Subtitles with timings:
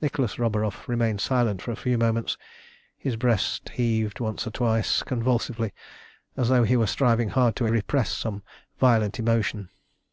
[0.00, 2.38] Nicholas Roburoff remained silent for a few moments.
[2.96, 5.72] His breast heaved once or twice convulsively,
[6.36, 8.44] as though he were striving hard to repress some
[8.78, 9.70] violent emotion.